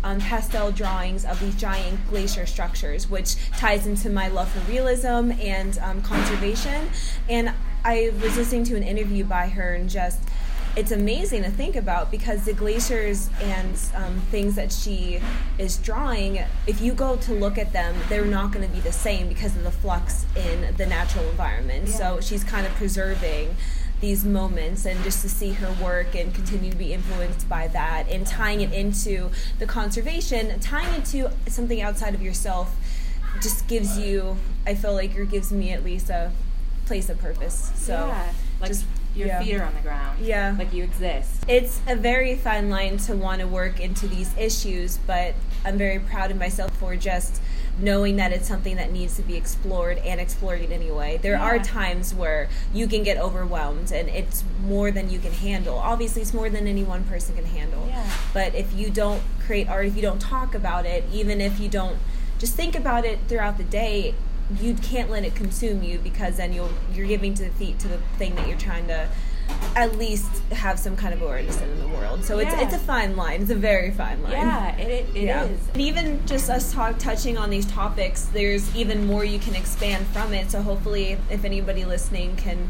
Um, 0.04 0.20
pastel 0.20 0.72
drawings 0.72 1.26
of 1.26 1.40
these 1.40 1.56
giant 1.56 2.08
glacier 2.08 2.46
structures, 2.46 3.10
which 3.10 3.36
ties 3.58 3.88
into 3.88 4.12
my 4.12 4.28
love 4.28 4.48
for 4.48 4.60
realism 4.72 5.32
and 5.42 5.78
um, 5.80 6.04
conservation. 6.04 6.90
And 7.28 7.52
I 7.84 8.12
was 8.22 8.38
listening 8.38 8.64
to 8.66 8.76
an 8.76 8.84
interview 8.84 9.24
by 9.24 9.48
her 9.48 9.74
and 9.74 9.90
just 9.90 10.22
it's 10.78 10.92
amazing 10.92 11.42
to 11.42 11.50
think 11.50 11.76
about 11.76 12.12
because 12.12 12.46
the 12.46 12.54
glaciers 12.54 13.32
and 13.42 13.80
um, 13.96 14.22
things 14.30 14.54
that 14.56 14.72
she 14.72 15.20
is 15.58 15.78
drawing, 15.78 16.40
if 16.68 16.80
you 16.80 16.94
go 16.94 17.16
to 17.16 17.34
look 17.34 17.58
at 17.58 17.74
them, 17.74 17.96
they're 18.10 18.24
not 18.24 18.52
going 18.52 18.66
to 18.66 18.72
be 18.72 18.80
the 18.82 18.92
same 18.92 19.28
because 19.28 19.56
of 19.56 19.64
the 19.64 19.72
flux 19.72 20.28
in 20.36 20.76
the 20.78 20.86
natural 20.86 21.28
environment. 21.30 21.88
Yeah. 21.88 21.96
So 21.96 22.22
she's 22.22 22.44
kind 22.44 22.68
of 22.68 22.72
preserving 22.74 23.56
these 24.02 24.24
moments 24.24 24.86
and 24.86 25.04
just 25.04 25.24
to 25.24 25.30
see 25.30 25.54
her 25.54 25.76
work 25.84 26.14
and 26.14 26.32
continue 26.36 26.70
to 26.70 26.78
be 26.78 26.94
influenced 26.94 27.50
by 27.50 27.68
that 27.70 28.08
and 28.12 28.28
tying 28.28 28.62
it 28.62 28.72
into 28.72 29.32
the 29.58 29.66
conservation, 29.66 30.60
tying 30.60 30.94
it 30.94 31.06
to 31.06 31.32
something 31.48 31.82
outside 31.82 32.14
of 32.14 32.22
yourself 32.22 32.76
just 33.42 33.68
gives 33.68 33.98
you, 33.98 34.38
I 34.68 34.76
feel 34.76 34.94
like 34.94 35.16
it 35.16 35.32
gives 35.32 35.52
me 35.52 35.72
at 35.72 35.84
least 35.84 36.12
a 36.12 36.32
place 36.86 37.10
of 37.10 37.18
purpose. 37.18 37.72
So 37.76 37.94
yeah. 37.94 38.32
like 38.62 38.70
just 38.70 38.86
Your 39.18 39.28
Yeah. 39.28 39.42
feet 39.44 39.56
are 39.56 39.64
on 39.66 39.74
the 39.74 39.82
ground. 39.82 40.20
Yeah. 40.22 40.56
Like 40.58 40.74
you 40.74 40.84
exist. 40.84 41.44
It's 41.48 41.80
a 41.88 41.96
very 41.96 42.36
fine 42.36 42.70
line 42.70 42.98
to 43.00 43.16
want 43.16 43.42
to 43.42 43.48
work 43.48 43.80
into 43.80 44.08
these 44.08 44.30
issues, 44.38 45.00
but 45.08 45.34
I'm 45.66 45.78
very 45.78 46.00
proud 46.00 46.30
of 46.32 46.38
myself 46.38 46.72
for 46.80 46.96
just 46.96 47.42
knowing 47.80 48.16
that 48.16 48.32
it's 48.32 48.48
something 48.48 48.76
that 48.76 48.92
needs 48.92 49.16
to 49.16 49.22
be 49.22 49.36
explored 49.36 50.00
and 50.00 50.20
explored 50.20 50.62
in 50.62 50.72
any 50.72 50.90
way. 50.92 51.20
There 51.22 51.40
are 51.40 51.60
times 51.60 52.14
where 52.14 52.50
you 52.74 52.88
can 52.88 53.04
get 53.04 53.18
overwhelmed 53.18 53.92
and 53.92 54.10
it's 54.10 54.44
more 54.64 54.90
than 54.90 55.10
you 55.12 55.20
can 55.20 55.32
handle. 55.32 55.78
Obviously, 55.78 56.22
it's 56.24 56.34
more 56.34 56.50
than 56.50 56.68
any 56.68 56.84
one 56.84 57.04
person 57.04 57.36
can 57.36 57.46
handle. 57.46 57.86
Yeah. 57.88 58.04
But 58.34 58.56
if 58.56 58.74
you 58.76 58.90
don't 58.90 59.22
create 59.46 59.68
art, 59.70 59.86
if 59.88 59.96
you 59.96 60.02
don't 60.02 60.20
talk 60.22 60.56
about 60.56 60.86
it, 60.86 61.04
even 61.12 61.40
if 61.42 61.60
you 61.60 61.70
don't 61.70 61.98
just 62.40 62.56
think 62.56 62.76
about 62.76 63.06
it 63.06 63.20
throughout 63.28 63.58
the 63.58 63.64
day, 63.64 64.14
you 64.62 64.74
can't 64.76 65.10
let 65.10 65.24
it 65.26 65.36
consume 65.36 65.84
you 65.84 66.00
because 66.00 66.38
then 66.38 66.54
you'll 66.54 66.72
you're 66.94 67.08
giving 67.08 67.34
to 67.36 67.44
the 67.44 67.50
feet 67.52 67.80
to 67.80 67.88
the 67.88 67.98
thing 68.18 68.36
that 68.36 68.48
you're 68.48 68.58
trying 68.58 68.88
to 68.88 69.08
at 69.76 69.98
least 69.98 70.26
have 70.52 70.78
some 70.78 70.96
kind 70.96 71.14
of 71.14 71.22
awareness 71.22 71.60
in 71.62 71.80
the 71.80 71.88
world. 71.88 72.24
So 72.24 72.40
it's 72.40 72.52
Yeah. 72.52 72.62
it's 72.62 72.74
a 72.74 72.80
fine 72.80 73.16
line. 73.16 73.42
It's 73.42 73.52
a 73.52 73.56
very 73.56 73.92
fine 73.92 74.22
line. 74.24 74.34
Yeah, 74.34 74.76
it, 74.78 74.90
it, 74.90 75.16
it 75.16 75.24
Yeah. 75.24 75.44
is. 75.46 75.60
And 75.74 75.82
even 75.82 76.26
just 76.26 76.50
us 76.50 76.74
talk, 76.74 76.98
touching 77.00 77.38
on 77.38 77.50
these 77.50 77.66
topics, 77.66 78.24
there's 78.34 78.74
even 78.76 79.06
more 79.08 79.24
you 79.24 79.40
can 79.40 79.56
expand 79.56 80.06
from 80.08 80.34
it. 80.34 80.52
So 80.52 80.62
hopefully, 80.62 81.18
if 81.30 81.46
anybody 81.46 81.86
listening 81.86 82.36
can, 82.36 82.70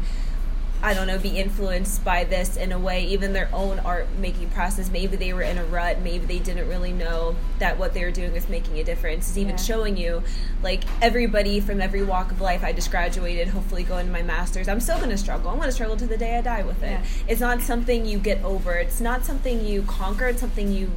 I 0.80 0.94
don't 0.94 1.08
know, 1.08 1.18
be 1.18 1.38
influenced 1.38 2.04
by 2.04 2.22
this 2.22 2.56
in 2.56 2.70
a 2.70 2.78
way, 2.78 3.04
even 3.06 3.32
their 3.32 3.48
own 3.52 3.80
art 3.80 4.06
making 4.18 4.50
process. 4.50 4.88
Maybe 4.90 5.16
they 5.16 5.32
were 5.32 5.42
in 5.42 5.58
a 5.58 5.64
rut. 5.64 5.98
Maybe 6.00 6.24
they 6.24 6.38
didn't 6.38 6.68
really 6.68 6.92
know 6.92 7.34
that 7.58 7.78
what 7.78 7.94
they 7.94 8.04
were 8.04 8.12
doing 8.12 8.32
was 8.32 8.48
making 8.48 8.78
a 8.78 8.84
difference. 8.84 9.28
It's 9.28 9.36
even 9.38 9.56
Yeah. 9.56 9.62
showing 9.62 9.96
you, 9.96 10.22
like 10.62 10.84
everybody 11.02 11.58
from 11.58 11.80
every 11.80 12.04
walk 12.04 12.30
of 12.30 12.40
life. 12.40 12.62
I 12.62 12.72
just 12.72 12.92
graduated, 12.92 13.48
hopefully 13.48 13.82
going 13.82 14.06
to 14.06 14.12
my 14.12 14.22
master's. 14.22 14.68
I'm 14.68 14.78
still 14.80 14.98
going 14.98 15.10
to 15.10 15.18
struggle. 15.18 15.50
I'm 15.50 15.56
going 15.56 15.68
to 15.68 15.72
struggle 15.72 15.96
to 15.96 16.06
the 16.06 16.16
day 16.16 16.38
I 16.38 16.42
die 16.42 16.62
with 16.62 16.80
it. 16.84 16.90
Yeah. 16.92 17.02
It's 17.26 17.40
not 17.40 17.60
something 17.60 18.06
you 18.06 18.18
get 18.18 18.42
over. 18.44 18.74
It's 18.74 19.00
not 19.00 19.24
something 19.24 19.64
you 19.66 19.82
conquer. 19.82 20.26
It's 20.28 20.40
something 20.40 20.70
you 20.72 20.92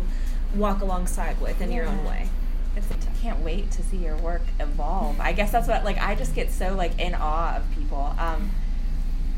walk 0.56 0.82
alongside 0.82 1.42
with 1.42 1.60
in 1.60 1.72
your 1.72 1.86
own 1.88 2.06
way. 2.06 2.30
It's, 2.76 2.88
I 2.92 2.96
can't 3.22 3.40
wait 3.40 3.72
to 3.72 3.84
see 3.84 3.98
your 3.98 4.16
work 4.18 4.44
evolve. 4.60 5.20
I 5.20 5.34
guess 5.34 5.52
that's 5.52 5.68
what 5.68 5.84
like 5.84 5.98
I 5.98 6.14
just 6.16 6.36
get 6.36 6.52
so 6.52 6.76
like 6.76 7.00
in 7.00 7.16
awe 7.16 7.58
of 7.58 7.64
people. 7.76 8.16
Um, 8.18 8.52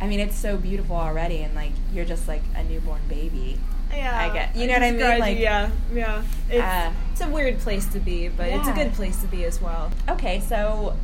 I 0.04 0.08
mean, 0.08 0.20
it's 0.20 0.36
so 0.36 0.58
beautiful 0.58 0.98
already, 0.98 1.38
and 1.44 1.56
like 1.56 1.72
you're 1.94 2.04
just 2.06 2.28
like 2.28 2.42
a 2.56 2.64
newborn 2.64 3.02
baby. 3.08 3.58
Yeah, 3.92 4.20
I 4.20 4.34
get- 4.34 4.56
you 4.56 4.68
know 4.68 4.74
what 4.74 4.84
I 4.84 4.92
mean? 4.92 5.20
Like- 5.20 5.38
yeah, 5.40 5.70
yeah. 5.94 6.24
It's, 6.50 6.62
Uh, 6.62 6.92
it's 7.12 7.22
a 7.22 7.30
weird 7.30 7.60
place 7.60 7.86
to 7.88 8.00
be, 8.00 8.28
but 8.28 8.48
it's 8.48 8.68
a 8.68 8.74
good 8.74 8.94
place 8.94 9.22
to 9.22 9.28
be 9.28 9.46
as 9.46 9.62
well. 9.62 9.92
Okay, 10.10 10.42
so 10.42 10.96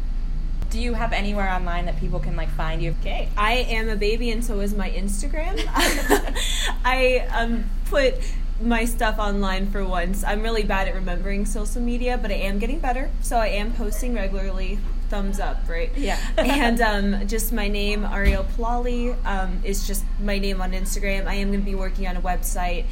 do 0.69 0.79
you 0.79 0.95
have 0.95 1.13
anywhere 1.13 1.49
online 1.49 1.85
that 1.85 1.99
people 1.99 2.19
can 2.19 2.35
like 2.35 2.49
find 2.49 2.81
you? 2.81 2.93
Okay, 2.99 3.29
I 3.37 3.53
am 3.53 3.87
a 3.89 3.95
baby, 3.95 4.31
and 4.31 4.43
so 4.43 4.59
is 4.59 4.73
my 4.73 4.89
Instagram. 4.89 5.55
I 6.83 7.25
um 7.33 7.69
put 7.85 8.15
my 8.61 8.83
stuff 8.85 9.17
online 9.19 9.71
for 9.71 9.85
once. 9.85 10.23
I'm 10.25 10.41
really 10.41 10.63
bad 10.63 10.87
at 10.89 10.93
remembering 10.95 11.45
social 11.45 11.81
media, 11.81 12.17
but 12.17 12.31
I 12.31 12.35
am 12.35 12.59
getting 12.59 12.79
better. 12.79 13.09
So 13.21 13.37
I 13.37 13.47
am 13.47 13.71
posting 13.73 14.13
regularly. 14.13 14.79
Thumbs 15.09 15.39
up, 15.39 15.67
right? 15.67 15.91
Yeah. 15.97 16.19
and 16.37 16.81
um, 16.81 17.27
just 17.27 17.51
my 17.51 17.67
name, 17.67 18.05
Ariel 18.05 18.43
Palali, 18.43 19.15
um, 19.25 19.59
is 19.63 19.87
just 19.87 20.05
my 20.21 20.39
name 20.39 20.61
on 20.61 20.71
Instagram. 20.71 21.27
I 21.27 21.35
am 21.35 21.49
going 21.49 21.61
to 21.61 21.65
be 21.65 21.75
working 21.75 22.07
on 22.07 22.15
a 22.15 22.21
website, 22.21 22.85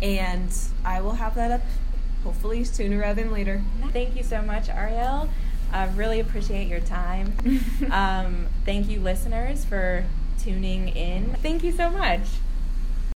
and 0.00 0.52
I 0.84 1.00
will 1.00 1.14
have 1.14 1.34
that 1.34 1.50
up 1.50 1.62
hopefully 2.22 2.64
sooner 2.64 2.98
rather 2.98 3.22
than 3.22 3.32
later. 3.32 3.62
Thank 3.92 4.16
you 4.16 4.22
so 4.22 4.42
much, 4.42 4.68
Ariel. 4.68 5.28
I 5.72 5.86
really 5.88 6.20
appreciate 6.20 6.68
your 6.68 6.80
time. 6.80 7.34
um, 7.90 8.46
thank 8.64 8.88
you, 8.88 9.00
listeners, 9.00 9.64
for 9.64 10.04
tuning 10.38 10.88
in. 10.88 11.34
Thank 11.42 11.62
you 11.62 11.72
so 11.72 11.90
much. 11.90 12.22